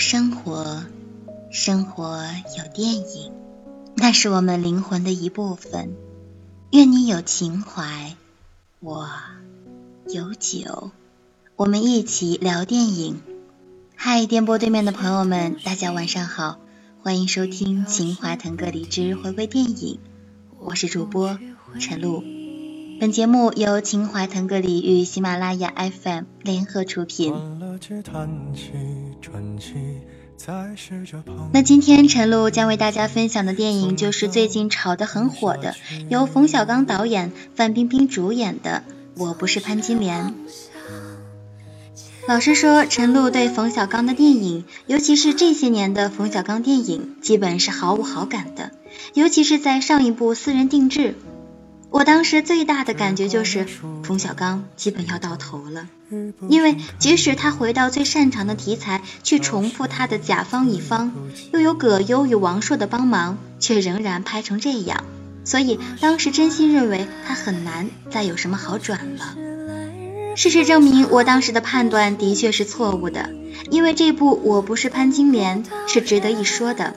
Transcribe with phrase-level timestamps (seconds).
[0.00, 0.82] 生活，
[1.50, 2.24] 生活
[2.56, 3.32] 有电影，
[3.94, 5.94] 那是我们灵魂的一部分。
[6.72, 8.16] 愿你有情怀，
[8.80, 9.10] 我
[10.08, 10.90] 有酒，
[11.54, 13.20] 我们一起聊电影。
[13.94, 16.58] 嗨，电波对面的朋友们，大家晚上好，
[17.02, 19.96] 欢迎收听《情怀腾格里之回归电影》，
[20.58, 21.38] 我是主播
[21.78, 22.39] 陈露。
[23.00, 27.32] 本节目由情怀腾格里与喜马拉雅 FM 联合出品。
[31.50, 35.74] 那今天陈露将为大家分享的电影就是最近炒得很火的，
[36.10, 38.82] 由冯小刚导演、范冰冰主演的
[39.22, 40.26] 《我不是潘金莲》。
[42.28, 48.72] 老实说，陈露对冯小刚的电影，尤其是这些年的冯小刚电影，基本是毫无好感的，
[49.14, 51.12] 尤其是在上一部《私人定制》。
[51.90, 53.66] 我当时最大的感觉就是
[54.04, 55.88] 冯小刚基本要到头了，
[56.48, 61.12] 因为即使他回到最擅长的题材去重复他的甲方乙方，
[61.52, 65.04] 又有葛优与王朔的帮忙，却仍然拍成这样，
[65.44, 69.34] 所以当时真心认为他很难再有什么好转了。
[70.36, 73.30] 事实证明，我当时的判断的确是错误的，
[73.68, 76.94] 因为这部《我不是潘金莲》是值得一说的。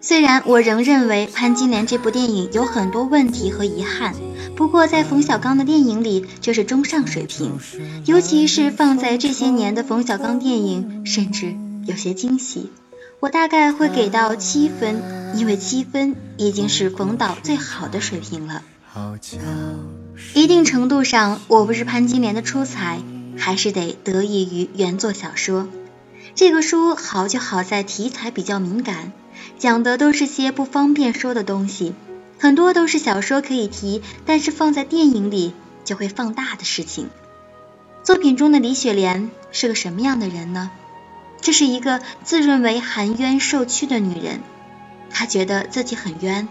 [0.00, 4.14] 虽然我仍认为《潘金莲》这部电影有很多问题和遗憾，
[4.54, 7.58] 不过在冯小刚的电影里却是中上水平，
[8.04, 12.70] 尤其是放在这些年的冯小刚电影，甚至有些惊喜。
[13.18, 15.02] 我大概会给到七分，
[15.34, 18.62] 因为七分已经是冯导最好的水平了。
[20.34, 23.00] 一定程度上，我不是潘金莲的出彩，
[23.36, 25.66] 还是得得益于原作小说。
[26.34, 29.12] 这个书好就好在题材比较敏感。
[29.58, 31.94] 讲的都是些不方便说的东西，
[32.38, 37.08] 很多都是小说可以提，但是放在电影里就会放大的事情。
[38.02, 40.70] 作品中的李雪莲是个什么样的人呢？
[41.40, 44.40] 这是一个自认为含冤受屈的女人，
[45.10, 46.48] 她觉得自己很冤，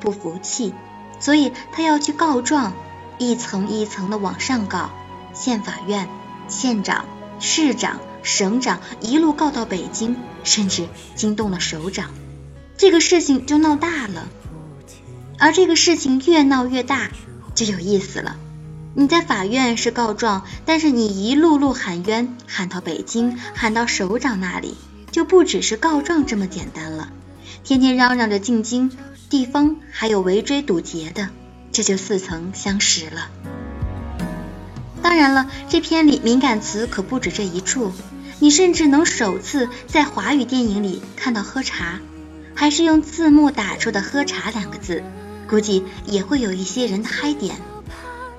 [0.00, 0.74] 不服气，
[1.18, 2.74] 所以她要去告状，
[3.18, 4.90] 一层一层的往上告，
[5.34, 6.08] 县法院、
[6.48, 7.04] 县长、
[7.40, 12.10] 市长、省长，一路告到北京，甚至惊动了首长。
[12.76, 14.28] 这个事情就闹大了，
[15.38, 17.10] 而这个事情越闹越大，
[17.54, 18.36] 就有意思了。
[18.94, 24.76] 你在法院是告状，但是你一路路喊冤，喊到北京，喊到首长那里，
[25.12, 27.12] 就不只是告状这么简单了。
[27.64, 28.90] 天天嚷嚷着进京，
[29.28, 31.28] 地方还有围追堵截的，
[31.70, 33.30] 这就似曾相识了。
[35.08, 37.92] 当然了，这篇里敏感词可不止这一处，
[38.40, 41.98] 你甚至能首次在华语电影里看到喝茶。
[42.54, 45.02] 还是用字幕打出的“喝茶”两个字，
[45.48, 47.56] 估计也会有一些人的嗨点。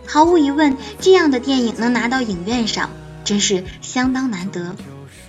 [0.05, 2.91] 毫无疑问，这样的电影能拿到影院上，
[3.25, 4.75] 真是相当难得。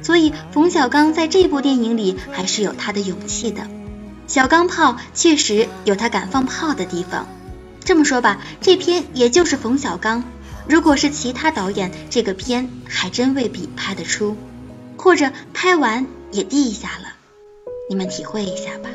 [0.03, 3.67] 所以，冯小刚在这部电影里还是有他的勇气的。
[4.27, 7.27] 小钢炮确实有他敢放炮的地方。
[7.83, 10.22] 这么说吧，这篇也就是冯小刚。
[10.70, 14.36] 如果是其他导演，这个片还真未必拍得出，
[14.97, 17.08] 或者拍完也地下了。
[17.88, 18.88] 你们体会一下吧。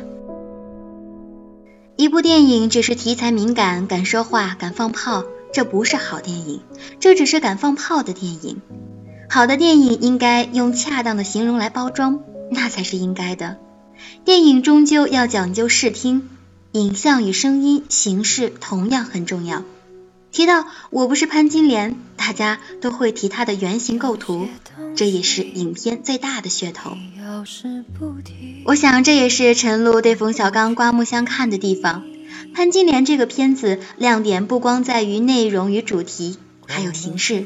[1.97, 6.62] 一部电影只是题材敏感、敢说话、敢放炮，这不是好电影，
[7.02, 8.62] 这只是敢放炮的电影。
[9.30, 12.22] 好的电影应该用恰当的形容来包装，
[12.52, 13.58] 那才是应该的。
[14.24, 16.30] 电影终究要讲究视听，
[16.72, 19.64] 影像与声音形式同样很重要。
[20.35, 24.50] 提到我不是潘金莲，大家都会提它的原型构图，
[24.97, 26.97] 这也是影片最大的噱头。
[28.66, 32.03] 我想这也是陈露对冯小刚刮目相看的地方。
[32.53, 37.46] 潘金莲这个片子亮点不光在于内容与主题，还有形式。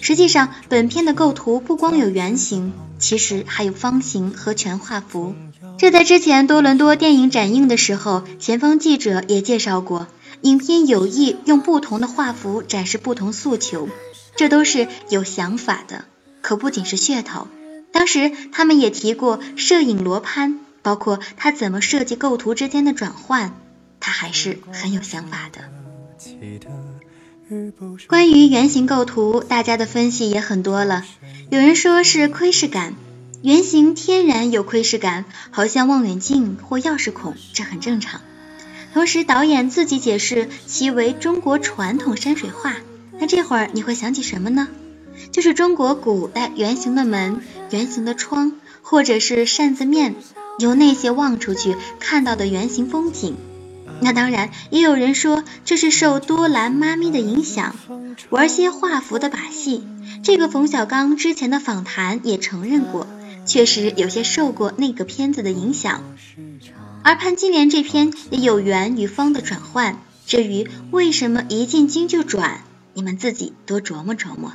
[0.00, 5.34] 实际上，本片的构图不光有圆形，其实还有方形和全画幅。
[5.76, 10.06] 这在之前多伦多电影展映的时候，前方记者也介绍过。
[10.42, 13.88] 影片有意用不同的画幅展示不同诉求，
[14.36, 16.04] 这都是有想法的，
[16.40, 17.46] 可不仅是噱头。
[17.92, 23.54] 当时他们也提过摄影罗盘，包括他怎么设计构图之间的转换，
[24.00, 25.60] 他还是很有想法的。
[28.08, 31.04] 关于圆形构图，大家的分析也很多了。
[31.50, 32.94] 有人说是窥视感，
[33.42, 38.22] 圆形天然有窥视感，好像望远镜或钥匙孔，这很正常。
[38.92, 42.76] 同时，导演自己解释其为中国传统山水画。
[43.18, 44.68] 那这会儿你会想起什么呢？
[45.30, 47.40] 就是中国古代圆形的门、
[47.70, 48.52] 圆形的窗，
[48.82, 50.14] 或者是扇子面，
[50.58, 53.36] 由那些望出去看到的圆形风景。
[54.00, 57.76] 那当然，也有人说这是受多兰妈咪的影响，
[58.30, 59.84] 玩些画符的把戏。
[60.22, 63.06] 这个冯小刚之前的访谈也承认过，
[63.46, 66.02] 确实有些受过那个片子的影响。
[67.02, 72.62] 而潘金莲这篇也有圆与方的转换，至于为什么一进京就转，
[72.94, 74.52] 你们自己多琢磨琢磨。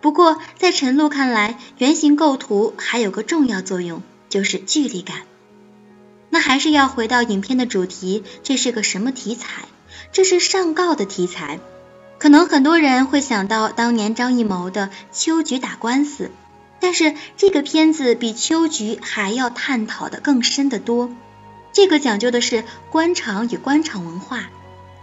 [0.00, 5.18] 不过在陈露看来，圆形构图还有个重要作用，就是距离感。
[6.30, 9.64] 那还是要回到影片的主题，这是个什么题材？
[10.12, 11.60] 这是上告的题材。
[12.18, 16.24] 可能很多人会想到当年张艺谋的《秋菊打官司》。
[16.82, 21.14] 但是这个片子比秋菊还要探讨的更深得多。
[21.72, 24.50] 这个讲究的是官场与官场文化。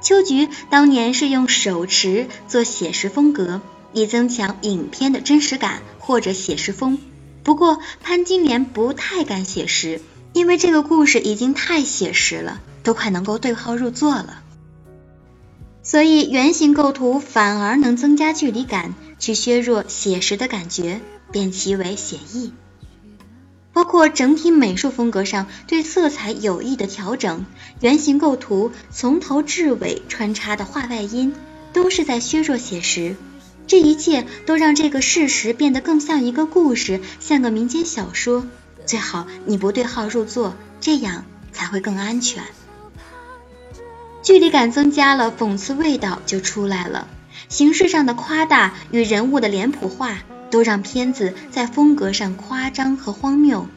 [0.02, 3.62] 秋菊当年是用手持做写实风格，
[3.94, 7.00] 以增强影片的真实感或者写实风。
[7.44, 10.02] 不过潘金莲不太敢写实，
[10.34, 14.42] 因为这个故事已经太写实了，都快能够对号入座了。
[15.82, 21.02] 所以圆形构图反而能增加距离感，去削弱写实的感觉。
[21.32, 22.54] 变其为写意，
[23.72, 27.46] 包括整体美术风格上对色彩有意的调整，
[27.82, 31.36] 圆形构图从头至尾穿插的画外音，
[31.72, 33.16] 都是在削弱写实。
[33.68, 38.48] 这一切都让这个事实变得更像一个故事，像个民间小说。
[38.88, 42.44] 最好你不对号入座，这样才会更安全。
[44.30, 47.08] 距离感增加了，讽刺味道就出来了。
[47.48, 50.20] 形式上的夸大与人物的脸谱化。
[50.52, 53.68] 都让片子在风格上夸张和荒谬，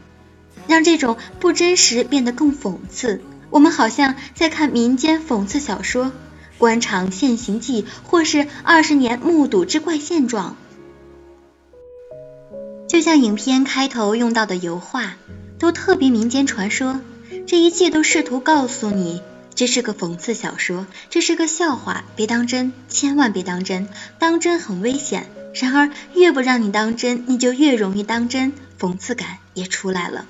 [0.66, 3.20] 让这种不真实变得更讽刺。
[3.50, 6.06] 我们好像在看民间讽刺小说
[6.56, 10.56] 《官场现形记》，或是《二十年目睹之怪现状》。
[12.88, 15.16] 就像影片开头用到的油画，
[15.58, 17.00] 都特别民间传说。
[17.46, 19.20] 这一切都试图告诉你，
[19.54, 23.88] 这是个讽刺小说，这是个笑话，别当真，千万别当真，
[24.18, 25.30] 当真很危险。
[25.54, 30.26] 然而，越不让你当真，你就越容易当真，讽刺感也出来了。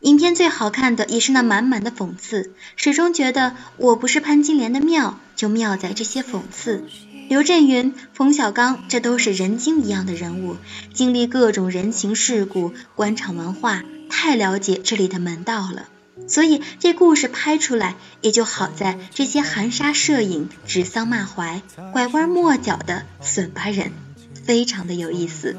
[0.00, 6.84] 影片最好看的也是那满满的讽刺，始终觉得我不是潘金莲的妙，就妙在这些讽刺。
[7.28, 10.56] 刘震云、冯小刚，这都是人精一样的人物，
[10.94, 15.88] 经历各种人情世故、官场文化，太了解这里的门道了。
[16.26, 21.62] 所以这故事拍出来也就好在这些含沙射影、指桑骂槐、
[21.92, 23.92] 拐弯抹角的损吧人。
[24.44, 25.56] 非常的有意思，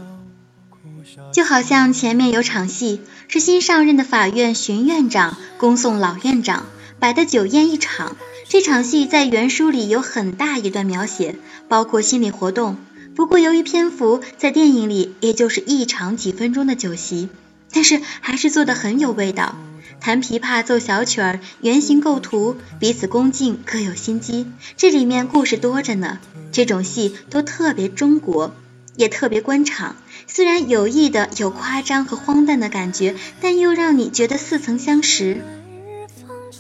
[1.32, 6.66] 就好像前面有场戏是新上任的法院巡院长恭送老院长，
[7.00, 8.18] 摆的酒宴一场。
[8.48, 11.36] 这场戏在原书里有很大一段描写，
[11.68, 12.78] 包括心理活动。
[13.16, 17.30] 不过由于篇幅在电影里也就是一场几分钟的酒席，
[17.72, 19.56] 但是还是做的很有味道。
[20.00, 24.48] 弹琵琶奏小曲儿，圆形构图，彼此恭敬，各有心机。
[24.78, 26.20] 这里面故事多着呢，
[26.52, 28.56] 这种戏都特别中国。
[28.96, 29.96] 也特别官场，
[30.28, 35.42] 虽然有意的有夸张和荒诞的感觉，但又让你觉得似曾相识。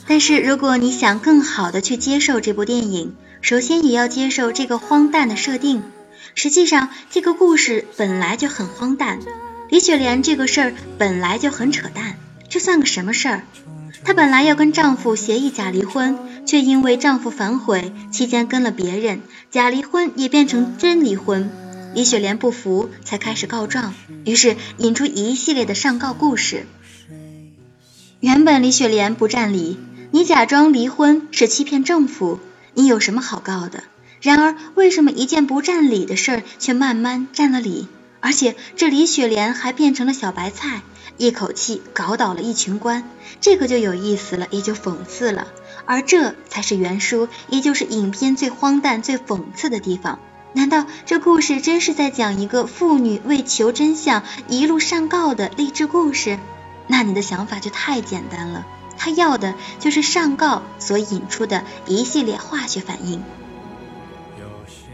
[0.07, 5.83] 但是如果你想更好的去接受这部电影，首先也要接受这个荒诞的设定。
[6.33, 9.19] 实际上，这个故事本来就很荒诞。
[9.67, 12.15] 李雪莲这个事儿本来就很扯淡，
[12.49, 13.43] 这算个什么事儿？
[14.03, 21.51] 她本来要跟丈夫协议假离婚，却因为丈夫反悔，期间跟了别人，假离婚也变成真离婚。
[21.93, 23.93] 李雪莲不服，才开始告状，
[24.25, 26.65] 于是引出一系列的上告故事。
[28.19, 29.77] 原本李雪莲不占理，
[30.11, 32.39] 你假装离婚是欺骗政府，
[32.73, 33.83] 你有什么好告的？
[34.21, 37.87] 然而为什么一件不占理的事儿却慢慢占了理？
[38.21, 40.81] 而且这李雪莲还变成了小白菜，
[41.19, 43.03] 一口气搞倒了一群官，
[43.41, 45.47] 这个就有意思了，也就讽刺了。
[45.85, 50.19] 而这才是原书，也就是影片最荒诞、最讽刺的地方。
[50.53, 56.39] 难道这故事真是在讲一个妇女为求真相一路上告的励志故事？
[56.87, 58.65] 那你的想法就太简单了。
[58.97, 63.21] 他要的就是上告所引出的一系列化学反应。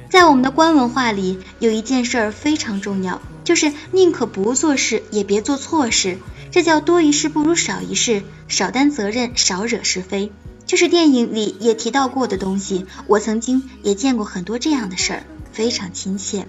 [0.09, 6.17] 在我们的官文化里，有一件事儿非常重要，就是宁可不做事，也别做错事。
[6.51, 10.33] 这叫多一事不如少一事，少担责任，少惹是非。
[10.65, 12.85] 就是电影里也提到过的东西。
[13.07, 15.23] 我曾经也见过很多这样的事儿。
[15.51, 16.47] 非常亲切，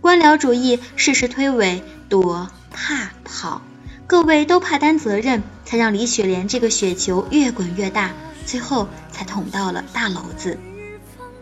[0.00, 3.60] 官僚主义事实推诿，躲怕跑，
[4.06, 8.12] 各位都怕担责任，才让李雪莲这个雪球越滚越大，
[8.46, 10.56] 最后才捅到了大篓子。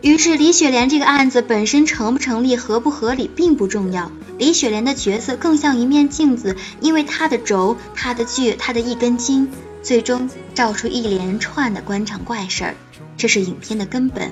[0.01, 9.51] 于是李雪莲这个案子本身成不成立、合不合理并不重要，李雪莲的角色更像一面镜子，因为她的轴、她的锯、她的一根筋，
[9.83, 12.75] 最终照出一连串的官场怪事儿，
[13.15, 14.31] 这是影片的根本。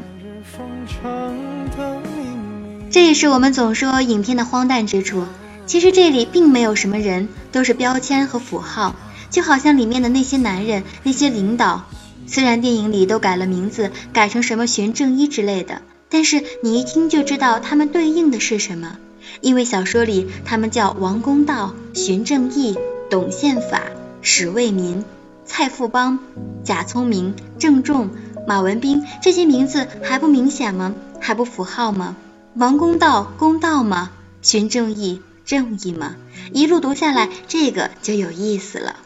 [2.89, 5.23] 这也是我们总说影片的荒诞之处。
[5.67, 8.95] 其实这里并没有什么人，都是标签和符号，
[9.29, 11.85] 就好像里面的那些男人、那些领导，
[12.31, 18.98] 虽然电影里都改了名字，改成什么荀正一之类的，但是你一听就知道他们对应的是什么，
[19.41, 22.77] 因为小说里他们叫王公道、荀正义、
[23.09, 23.81] 董宪法、
[24.21, 25.03] 史卫民、
[25.43, 26.19] 蔡富邦、
[26.63, 28.12] 贾聪明、郑重、
[28.48, 30.93] 马文斌，这些名字还不明显吗？
[31.19, 32.15] 还不符号吗？
[32.53, 34.12] 王公道公道吗？
[34.43, 35.24] 荀正义。
[35.45, 36.15] 正义吗？
[36.53, 38.98] 一路读下来，这个就有意思了。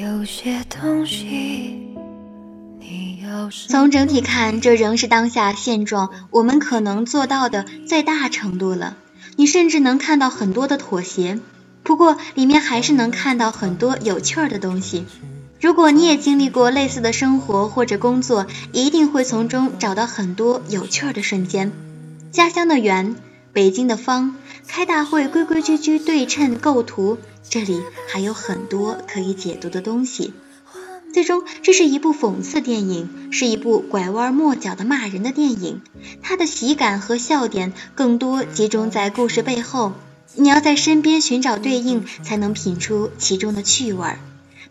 [0.00, 1.96] 有些东西
[2.78, 8.96] 你要从整体看，这仍是当下现状我们可能做到的最大程度了。
[9.34, 11.40] 你甚至能看到很多的妥协，
[11.82, 15.04] 不过里面还是能看到很多有趣儿的东西。
[15.60, 21.72] 如果你也经历过类似的生活或者工作，一定会从中找到很多有趣儿的瞬间。
[22.30, 23.16] 家乡的圆。
[23.50, 24.36] 北京的方
[24.68, 27.18] 开大会规规矩矩对称构图，
[27.50, 30.32] 这里还有很多可以解读的东西。
[31.14, 35.80] 最终，这是一部讽刺电影，是一部拐弯抹角的骂人的电影。
[36.22, 39.94] 它的喜感和笑点更多集中在故事背后，
[40.34, 44.16] 你要在身边寻找对应，才能品出其中的趣味。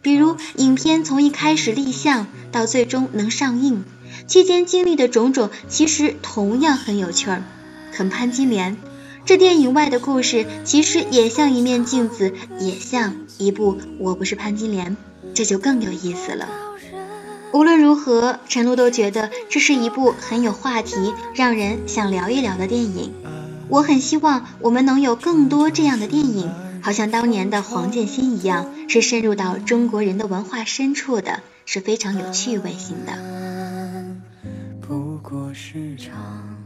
[0.03, 3.83] 比如，影片从一开始立项到最终能上映，
[4.27, 7.43] 期间经历的种种，其实同样很有趣儿。
[7.91, 8.77] 很潘金莲，
[9.27, 14.95] 这电影外的故事其实也像一面镜子，也像一部《我不是潘金莲》，
[15.33, 16.47] 这就更有意思了。
[17.51, 23.11] 无论如何，陈露都觉得这是一部很有话题、让人想聊一聊的电影。
[23.67, 26.49] 我很希望我们能有更多这样的电影，
[26.81, 33.11] 好像当年的黄建新一样，是深入到中国人的文化深处的，是非常有趣味性的。
[34.79, 36.56] 不过是场。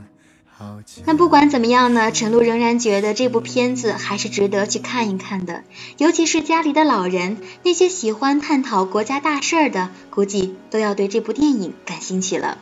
[1.05, 5.63] 那不管怎么样呢，陈露仍然觉得这部片子还是值得去看一看的，
[5.97, 12.57] 尤其是家里的老人，那些喜欢探讨国家大事儿的，估计都要对这部电影感兴趣了。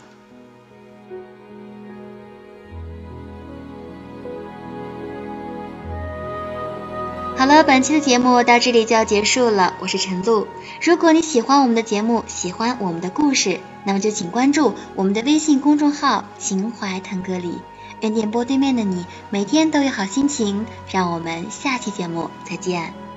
[7.38, 10.46] 好了，本期的节目到这里就要结束了，我是陈露。
[10.82, 17.53] 如果你喜欢我们的节目，喜欢我们的故事，那么就请关注我们的微信公众号“情怀腾格里”。
[18.01, 23.09] 愿点播对面的你每天都有好心情，让我们下期节目再见。